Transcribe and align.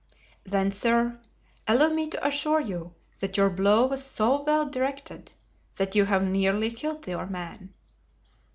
"Then, 0.45 0.71
sir, 0.71 1.19
allow 1.67 1.89
me 1.89 2.07
to 2.09 2.27
assure 2.27 2.59
you 2.59 2.95
that 3.19 3.37
your 3.37 3.51
blow 3.51 3.85
was 3.85 4.03
so 4.03 4.41
well 4.41 4.65
directed 4.67 5.31
that 5.77 5.93
you 5.93 6.05
have 6.05 6.23
nearly 6.23 6.71
killed 6.71 7.05
your 7.07 7.27
man." 7.27 7.71